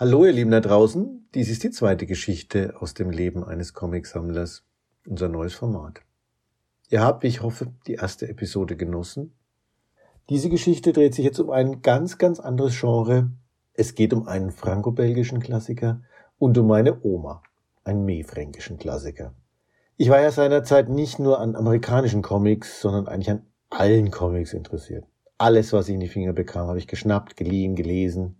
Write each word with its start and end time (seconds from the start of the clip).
Hallo 0.00 0.24
ihr 0.24 0.32
Lieben 0.32 0.50
da 0.50 0.60
draußen, 0.60 1.28
dies 1.34 1.50
ist 1.50 1.62
die 1.62 1.70
zweite 1.70 2.06
Geschichte 2.06 2.72
aus 2.80 2.94
dem 2.94 3.10
Leben 3.10 3.44
eines 3.44 3.74
Comicsammlers, 3.74 4.64
unser 5.06 5.28
neues 5.28 5.52
Format. 5.52 6.00
Ihr 6.88 7.02
habt, 7.02 7.22
wie 7.22 7.26
ich 7.26 7.42
hoffe, 7.42 7.74
die 7.86 7.96
erste 7.96 8.26
Episode 8.26 8.78
genossen. 8.78 9.34
Diese 10.30 10.48
Geschichte 10.48 10.94
dreht 10.94 11.14
sich 11.14 11.26
jetzt 11.26 11.38
um 11.38 11.50
ein 11.50 11.82
ganz, 11.82 12.16
ganz 12.16 12.40
anderes 12.40 12.80
Genre. 12.80 13.30
Es 13.74 13.94
geht 13.94 14.14
um 14.14 14.26
einen 14.26 14.52
franco-belgischen 14.52 15.38
Klassiker 15.38 16.00
und 16.38 16.56
um 16.56 16.66
meine 16.66 17.04
Oma, 17.04 17.42
einen 17.84 18.06
mehfränkischen 18.06 18.78
Klassiker. 18.78 19.34
Ich 19.98 20.08
war 20.08 20.22
ja 20.22 20.30
seinerzeit 20.30 20.88
nicht 20.88 21.18
nur 21.18 21.40
an 21.40 21.54
amerikanischen 21.54 22.22
Comics, 22.22 22.80
sondern 22.80 23.06
eigentlich 23.06 23.32
an 23.32 23.44
allen 23.68 24.10
Comics 24.10 24.54
interessiert. 24.54 25.04
Alles, 25.36 25.74
was 25.74 25.88
ich 25.88 25.94
in 25.94 26.00
die 26.00 26.08
Finger 26.08 26.32
bekam, 26.32 26.68
habe 26.68 26.78
ich 26.78 26.86
geschnappt, 26.86 27.36
geliehen, 27.36 27.76
gelesen, 27.76 28.39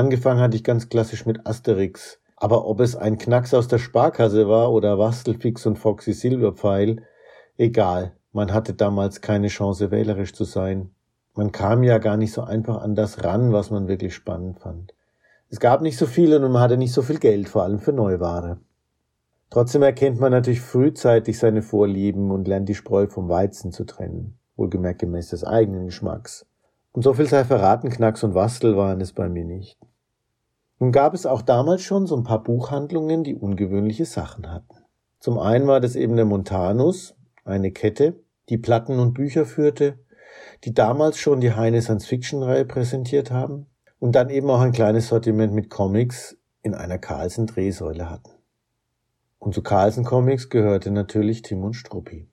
Angefangen 0.00 0.40
hatte 0.40 0.56
ich 0.56 0.64
ganz 0.64 0.88
klassisch 0.88 1.26
mit 1.26 1.46
Asterix. 1.46 2.20
Aber 2.34 2.64
ob 2.64 2.80
es 2.80 2.96
ein 2.96 3.18
Knacks 3.18 3.52
aus 3.52 3.68
der 3.68 3.76
Sparkasse 3.76 4.48
war 4.48 4.72
oder 4.72 4.98
Wastelfix 4.98 5.66
und 5.66 5.78
Foxy 5.78 6.14
Silberpfeil, 6.14 7.02
egal. 7.58 8.16
Man 8.32 8.54
hatte 8.54 8.72
damals 8.72 9.20
keine 9.20 9.48
Chance, 9.48 9.90
wählerisch 9.90 10.32
zu 10.32 10.44
sein. 10.44 10.92
Man 11.34 11.52
kam 11.52 11.82
ja 11.82 11.98
gar 11.98 12.16
nicht 12.16 12.32
so 12.32 12.40
einfach 12.40 12.80
an 12.80 12.94
das 12.94 13.24
ran, 13.24 13.52
was 13.52 13.70
man 13.70 13.88
wirklich 13.88 14.14
spannend 14.14 14.60
fand. 14.60 14.94
Es 15.50 15.60
gab 15.60 15.82
nicht 15.82 15.98
so 15.98 16.06
viele 16.06 16.36
und 16.36 16.50
man 16.50 16.62
hatte 16.62 16.78
nicht 16.78 16.94
so 16.94 17.02
viel 17.02 17.18
Geld, 17.18 17.50
vor 17.50 17.64
allem 17.64 17.78
für 17.78 17.92
Neuware. 17.92 18.56
Trotzdem 19.50 19.82
erkennt 19.82 20.18
man 20.18 20.32
natürlich 20.32 20.62
frühzeitig 20.62 21.38
seine 21.38 21.60
Vorlieben 21.60 22.30
und 22.30 22.48
lernt 22.48 22.70
die 22.70 22.74
Spreu 22.74 23.06
vom 23.06 23.28
Weizen 23.28 23.70
zu 23.70 23.84
trennen, 23.84 24.38
wohlgemerkt 24.56 25.00
gemäß 25.00 25.28
des 25.28 25.44
eigenen 25.44 25.84
Geschmacks. 25.84 26.46
Und 26.92 27.02
so 27.02 27.14
viel 27.14 27.26
sei 27.26 27.44
verraten, 27.44 27.90
Knacks 27.90 28.24
und 28.24 28.34
Wastel 28.34 28.76
waren 28.76 29.00
es 29.00 29.12
bei 29.12 29.28
mir 29.28 29.44
nicht. 29.44 29.78
Nun 30.78 30.92
gab 30.92 31.14
es 31.14 31.26
auch 31.26 31.42
damals 31.42 31.82
schon 31.82 32.06
so 32.06 32.16
ein 32.16 32.24
paar 32.24 32.42
Buchhandlungen, 32.42 33.22
die 33.22 33.34
ungewöhnliche 33.34 34.06
Sachen 34.06 34.50
hatten. 34.50 34.76
Zum 35.20 35.38
einen 35.38 35.66
war 35.66 35.80
das 35.80 35.94
eben 35.94 36.16
der 36.16 36.24
Montanus, 36.24 37.14
eine 37.44 37.70
Kette, 37.70 38.18
die 38.48 38.58
Platten 38.58 38.98
und 38.98 39.12
Bücher 39.12 39.44
führte, 39.44 39.98
die 40.64 40.72
damals 40.72 41.18
schon 41.18 41.40
die 41.40 41.52
Heine 41.52 41.82
Science-Fiction-Reihe 41.82 42.64
präsentiert 42.64 43.30
haben 43.30 43.66
und 43.98 44.12
dann 44.14 44.30
eben 44.30 44.48
auch 44.50 44.60
ein 44.60 44.72
kleines 44.72 45.08
Sortiment 45.08 45.52
mit 45.52 45.68
Comics 45.68 46.38
in 46.62 46.74
einer 46.74 46.98
Carlsen-Drehsäule 46.98 48.08
hatten. 48.08 48.30
Und 49.38 49.54
zu 49.54 49.62
Carlsen 49.62 50.04
Comics 50.04 50.48
gehörte 50.48 50.90
natürlich 50.90 51.42
Tim 51.42 51.62
und 51.64 51.74
Struppi. 51.74 52.28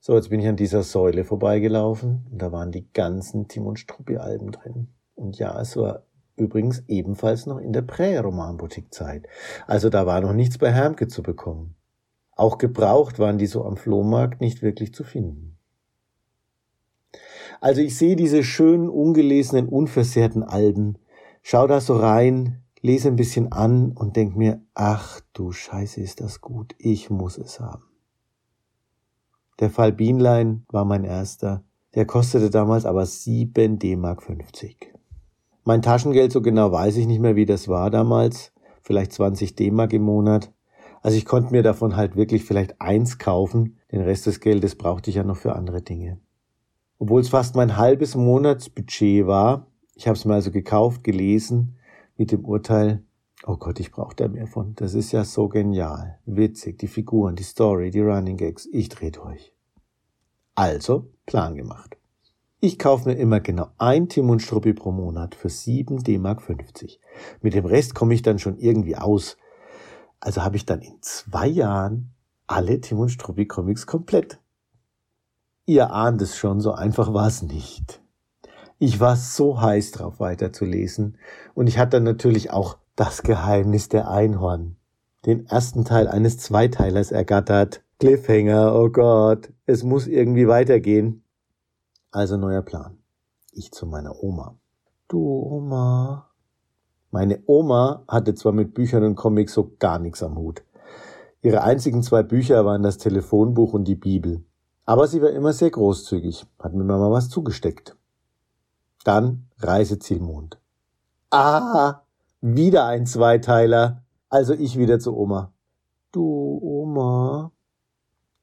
So, 0.00 0.14
jetzt 0.14 0.30
bin 0.30 0.40
ich 0.40 0.46
an 0.46 0.56
dieser 0.56 0.84
Säule 0.84 1.24
vorbeigelaufen 1.24 2.26
und 2.30 2.40
da 2.40 2.52
waren 2.52 2.70
die 2.70 2.90
ganzen 2.92 3.48
Tim 3.48 3.66
und 3.66 3.80
Struppi-Alben 3.80 4.52
drin. 4.52 4.88
Und 5.16 5.38
ja, 5.38 5.60
es 5.60 5.76
war 5.76 6.04
übrigens 6.36 6.84
ebenfalls 6.86 7.46
noch 7.46 7.58
in 7.58 7.72
der 7.72 7.82
Prä-Romanboutique-Zeit. 7.82 9.26
Also 9.66 9.90
da 9.90 10.06
war 10.06 10.20
noch 10.20 10.32
nichts 10.32 10.56
bei 10.56 10.72
Hermke 10.72 11.08
zu 11.08 11.22
bekommen. 11.22 11.74
Auch 12.36 12.58
gebraucht 12.58 13.18
waren 13.18 13.38
die 13.38 13.46
so 13.46 13.64
am 13.64 13.76
Flohmarkt 13.76 14.40
nicht 14.40 14.62
wirklich 14.62 14.94
zu 14.94 15.02
finden. 15.02 15.58
Also 17.60 17.80
ich 17.80 17.98
sehe 17.98 18.14
diese 18.14 18.44
schönen, 18.44 18.88
ungelesenen, 18.88 19.68
unversehrten 19.68 20.44
Alben, 20.44 20.98
schau 21.42 21.66
da 21.66 21.80
so 21.80 21.96
rein, 21.96 22.62
lese 22.80 23.08
ein 23.08 23.16
bisschen 23.16 23.50
an 23.50 23.90
und 23.90 24.14
denk 24.14 24.36
mir, 24.36 24.62
ach 24.74 25.20
du 25.32 25.50
Scheiße, 25.50 26.00
ist 26.00 26.20
das 26.20 26.40
gut, 26.40 26.76
ich 26.78 27.10
muss 27.10 27.36
es 27.36 27.58
haben. 27.58 27.87
Der 29.60 29.70
Fall 29.70 29.92
Bienlein 29.92 30.64
war 30.68 30.84
mein 30.84 31.02
erster. 31.02 31.64
Der 31.96 32.06
kostete 32.06 32.48
damals 32.48 32.84
aber 32.84 33.04
7 33.04 33.80
D-Mark 33.80 34.22
50. 34.22 34.94
Mein 35.64 35.82
Taschengeld, 35.82 36.30
so 36.30 36.40
genau 36.40 36.70
weiß 36.70 36.96
ich 36.96 37.08
nicht 37.08 37.18
mehr, 37.18 37.34
wie 37.34 37.44
das 37.44 37.66
war 37.66 37.90
damals. 37.90 38.52
Vielleicht 38.82 39.12
20 39.12 39.56
D-Mark 39.56 39.92
im 39.92 40.02
Monat. 40.02 40.52
Also 41.02 41.16
ich 41.16 41.24
konnte 41.24 41.50
mir 41.50 41.64
davon 41.64 41.96
halt 41.96 42.14
wirklich 42.14 42.44
vielleicht 42.44 42.80
eins 42.80 43.18
kaufen. 43.18 43.78
Den 43.90 44.02
Rest 44.02 44.26
des 44.26 44.38
Geldes 44.38 44.76
brauchte 44.76 45.10
ich 45.10 45.16
ja 45.16 45.24
noch 45.24 45.36
für 45.36 45.56
andere 45.56 45.82
Dinge. 45.82 46.20
Obwohl 47.00 47.20
es 47.20 47.28
fast 47.28 47.56
mein 47.56 47.76
halbes 47.76 48.14
Monatsbudget 48.14 49.26
war, 49.26 49.66
ich 49.96 50.06
habe 50.06 50.16
es 50.16 50.24
mir 50.24 50.34
also 50.34 50.52
gekauft, 50.52 51.02
gelesen, 51.02 51.76
mit 52.16 52.30
dem 52.30 52.44
Urteil, 52.44 53.02
Oh 53.46 53.56
Gott, 53.56 53.80
ich 53.80 53.92
brauche 53.92 54.16
da 54.16 54.28
mehr 54.28 54.46
von. 54.46 54.74
Das 54.74 54.94
ist 54.94 55.12
ja 55.12 55.24
so 55.24 55.48
genial. 55.48 56.18
Witzig, 56.26 56.78
die 56.78 56.88
Figuren, 56.88 57.36
die 57.36 57.44
Story, 57.44 57.90
die 57.90 58.00
Running 58.00 58.36
Gags. 58.36 58.66
Ich 58.72 58.88
dreh 58.88 59.10
durch. 59.10 59.52
Also, 60.54 61.10
Plan 61.24 61.54
gemacht. 61.54 61.96
Ich 62.60 62.80
kaufe 62.80 63.08
mir 63.08 63.14
immer 63.14 63.38
genau 63.38 63.68
ein 63.78 64.08
Tim 64.08 64.30
und 64.30 64.42
Struppi 64.42 64.72
pro 64.72 64.90
Monat 64.90 65.36
für 65.36 65.48
7 65.48 66.02
D-Mark 66.02 66.42
50. 66.42 67.00
Mit 67.40 67.54
dem 67.54 67.64
Rest 67.64 67.94
komme 67.94 68.14
ich 68.14 68.22
dann 68.22 68.40
schon 68.40 68.58
irgendwie 68.58 68.96
aus. 68.96 69.36
Also 70.18 70.42
habe 70.42 70.56
ich 70.56 70.66
dann 70.66 70.82
in 70.82 71.00
zwei 71.00 71.46
Jahren 71.46 72.10
alle 72.48 72.80
Tim 72.80 72.98
und 72.98 73.10
Struppi 73.10 73.46
Comics 73.46 73.86
komplett. 73.86 74.40
Ihr 75.66 75.92
ahnt 75.92 76.20
es 76.20 76.36
schon, 76.36 76.60
so 76.60 76.72
einfach 76.72 77.14
war 77.14 77.28
es 77.28 77.42
nicht. 77.42 78.02
Ich 78.80 78.98
war 78.98 79.14
so 79.14 79.60
heiß 79.60 79.92
drauf 79.92 80.18
weiterzulesen 80.18 81.18
und 81.54 81.68
ich 81.68 81.78
hatte 81.78 81.98
dann 81.98 82.04
natürlich 82.04 82.50
auch 82.50 82.78
das 82.98 83.22
Geheimnis 83.22 83.88
der 83.88 84.10
Einhorn. 84.10 84.76
Den 85.24 85.46
ersten 85.46 85.84
Teil 85.84 86.08
eines 86.08 86.38
Zweiteilers 86.38 87.12
ergattert. 87.12 87.80
Cliffhanger, 88.00 88.74
oh 88.74 88.88
Gott, 88.88 89.52
es 89.66 89.84
muss 89.84 90.08
irgendwie 90.08 90.48
weitergehen. 90.48 91.22
Also 92.10 92.36
neuer 92.36 92.62
Plan. 92.62 92.98
Ich 93.52 93.70
zu 93.70 93.86
meiner 93.86 94.20
Oma. 94.22 94.56
Du 95.06 95.20
Oma. 95.20 96.28
Meine 97.12 97.40
Oma 97.46 98.02
hatte 98.08 98.34
zwar 98.34 98.52
mit 98.52 98.74
Büchern 98.74 99.04
und 99.04 99.14
Comics 99.14 99.54
so 99.54 99.76
gar 99.78 100.00
nichts 100.00 100.22
am 100.24 100.36
Hut. 100.36 100.64
Ihre 101.40 101.62
einzigen 101.62 102.02
zwei 102.02 102.24
Bücher 102.24 102.64
waren 102.64 102.82
das 102.82 102.98
Telefonbuch 102.98 103.74
und 103.74 103.84
die 103.84 103.94
Bibel. 103.94 104.44
Aber 104.86 105.06
sie 105.06 105.22
war 105.22 105.30
immer 105.30 105.52
sehr 105.52 105.70
großzügig, 105.70 106.46
hat 106.58 106.74
mir 106.74 106.82
mal 106.82 107.12
was 107.12 107.28
zugesteckt. 107.28 107.96
Dann 109.04 109.46
Reisezielmond. 109.58 110.58
Ah, 111.30 112.02
wieder 112.40 112.86
ein 112.86 113.06
Zweiteiler. 113.06 114.04
Also 114.28 114.54
ich 114.54 114.78
wieder 114.78 114.98
zu 114.98 115.16
Oma. 115.16 115.52
Du 116.12 116.58
Oma. 116.62 117.52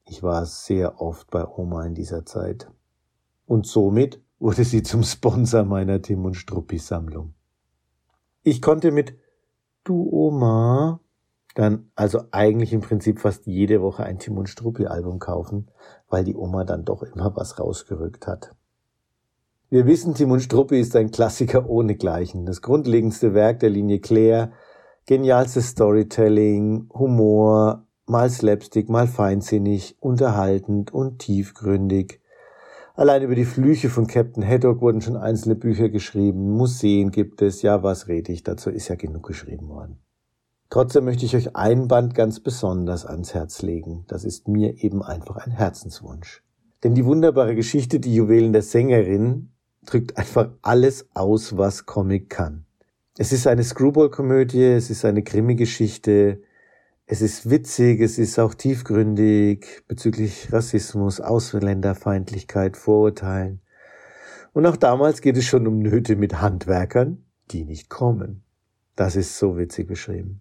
Ich 0.04 0.22
war 0.22 0.46
sehr 0.46 1.00
oft 1.00 1.30
bei 1.30 1.46
Oma 1.46 1.84
in 1.84 1.94
dieser 1.94 2.24
Zeit. 2.24 2.70
Und 3.46 3.66
somit 3.66 4.22
wurde 4.38 4.64
sie 4.64 4.82
zum 4.82 5.02
Sponsor 5.02 5.64
meiner 5.64 6.02
Tim 6.02 6.24
und 6.24 6.34
Struppi 6.34 6.78
Sammlung. 6.78 7.34
Ich 8.42 8.62
konnte 8.62 8.92
mit 8.92 9.16
Du 9.84 10.08
Oma 10.10 11.00
dann 11.56 11.90
also 11.94 12.24
eigentlich 12.32 12.72
im 12.74 12.82
Prinzip 12.82 13.18
fast 13.18 13.46
jede 13.46 13.80
Woche 13.80 14.04
ein 14.04 14.18
Tim 14.18 14.36
und 14.36 14.48
Struppi 14.48 14.86
Album 14.86 15.18
kaufen, 15.18 15.70
weil 16.08 16.22
die 16.22 16.36
Oma 16.36 16.64
dann 16.64 16.84
doch 16.84 17.02
immer 17.02 17.34
was 17.34 17.58
rausgerückt 17.58 18.26
hat. 18.26 18.54
Wir 19.68 19.84
wissen, 19.84 20.14
Timon 20.14 20.38
Struppi 20.38 20.78
ist 20.78 20.94
ein 20.94 21.10
Klassiker 21.10 21.68
ohnegleichen. 21.68 22.46
Das 22.46 22.62
grundlegendste 22.62 23.34
Werk 23.34 23.58
der 23.58 23.70
Linie 23.70 23.98
Claire, 23.98 24.52
genialstes 25.06 25.70
Storytelling, 25.70 26.88
Humor, 26.94 27.84
mal 28.06 28.30
slapstick, 28.30 28.88
mal 28.88 29.08
feinsinnig, 29.08 29.96
unterhaltend 29.98 30.94
und 30.94 31.18
tiefgründig. 31.18 32.20
Allein 32.94 33.22
über 33.22 33.34
die 33.34 33.44
Flüche 33.44 33.90
von 33.90 34.06
Captain 34.06 34.46
Haddock 34.46 34.80
wurden 34.80 35.00
schon 35.00 35.16
einzelne 35.16 35.56
Bücher 35.56 35.88
geschrieben, 35.88 36.52
Museen 36.52 37.10
gibt 37.10 37.42
es, 37.42 37.62
ja 37.62 37.82
was 37.82 38.06
rede 38.06 38.30
ich, 38.30 38.44
dazu 38.44 38.70
ist 38.70 38.86
ja 38.86 38.94
genug 38.94 39.26
geschrieben 39.26 39.68
worden. 39.68 39.98
Trotzdem 40.70 41.06
möchte 41.06 41.26
ich 41.26 41.34
euch 41.34 41.56
ein 41.56 41.88
Band 41.88 42.14
ganz 42.14 42.38
besonders 42.38 43.04
ans 43.04 43.34
Herz 43.34 43.62
legen. 43.62 44.04
Das 44.06 44.22
ist 44.22 44.46
mir 44.46 44.82
eben 44.84 45.02
einfach 45.02 45.38
ein 45.38 45.50
Herzenswunsch. 45.50 46.44
Denn 46.84 46.94
die 46.94 47.04
wunderbare 47.04 47.56
Geschichte 47.56 47.98
Die 47.98 48.14
Juwelen 48.14 48.52
der 48.52 48.62
Sängerin 48.62 49.50
drückt 49.86 50.16
einfach 50.16 50.50
alles 50.62 51.06
aus, 51.14 51.56
was 51.56 51.86
Comic 51.86 52.30
kann. 52.30 52.66
Es 53.18 53.32
ist 53.32 53.46
eine 53.46 53.64
Screwball-Komödie, 53.64 54.64
es 54.64 54.90
ist 54.90 55.04
eine 55.04 55.22
Krimi-Geschichte, 55.22 56.42
es 57.06 57.22
ist 57.22 57.48
witzig, 57.48 58.00
es 58.00 58.18
ist 58.18 58.38
auch 58.38 58.54
tiefgründig 58.54 59.84
bezüglich 59.88 60.52
Rassismus, 60.52 61.20
Ausländerfeindlichkeit, 61.20 62.76
Vorurteilen. 62.76 63.60
Und 64.52 64.66
auch 64.66 64.76
damals 64.76 65.20
geht 65.20 65.36
es 65.36 65.44
schon 65.44 65.66
um 65.66 65.78
Nöte 65.78 66.16
mit 66.16 66.40
Handwerkern, 66.40 67.24
die 67.50 67.64
nicht 67.64 67.88
kommen. 67.88 68.42
Das 68.96 69.14
ist 69.14 69.38
so 69.38 69.56
witzig 69.56 69.86
beschrieben. 69.86 70.40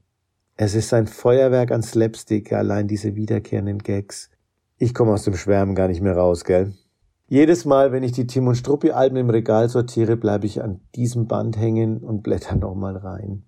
Es 0.57 0.73
ist 0.73 0.93
ein 0.93 1.07
Feuerwerk 1.07 1.71
an 1.71 1.83
Slapstick, 1.83 2.51
allein 2.53 2.87
diese 2.87 3.15
wiederkehrenden 3.15 3.79
Gags. 3.79 4.29
Ich 4.77 4.93
komme 4.93 5.11
aus 5.11 5.23
dem 5.23 5.35
Schwärmen 5.35 5.75
gar 5.75 5.87
nicht 5.87 6.01
mehr 6.01 6.15
raus, 6.15 6.45
gell? 6.45 6.73
Jedes 7.27 7.65
Mal, 7.65 7.91
wenn 7.91 8.03
ich 8.03 8.11
die 8.11 8.27
Tim 8.27 8.47
und 8.47 8.55
Struppi 8.55 8.91
Alben 8.91 9.17
im 9.17 9.31
Regal 9.31 9.67
sortiere, 9.67 10.15
bleibe 10.15 10.45
ich 10.45 10.61
an 10.61 10.81
diesem 10.93 11.27
Band 11.27 11.57
hängen 11.57 11.97
und 11.97 12.21
blätter 12.21 12.55
nochmal 12.55 12.97
rein. 12.97 13.43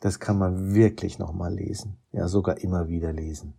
Das 0.00 0.20
kann 0.20 0.38
man 0.38 0.74
wirklich 0.74 1.18
nochmal 1.18 1.54
lesen. 1.54 1.96
Ja, 2.12 2.28
sogar 2.28 2.58
immer 2.58 2.88
wieder 2.88 3.14
lesen. 3.14 3.54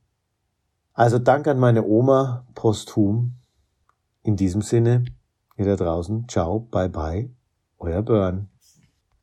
Also 0.94 1.18
Dank 1.18 1.48
an 1.48 1.60
meine 1.60 1.84
Oma 1.84 2.46
posthum. 2.54 3.34
In 4.22 4.36
diesem 4.36 4.62
Sinne, 4.62 5.06
ihr 5.58 5.66
da 5.66 5.76
draußen, 5.76 6.28
ciao, 6.28 6.60
bye 6.60 6.90
bye, 6.90 7.32
euer 7.80 8.04
Burn. 8.04 8.50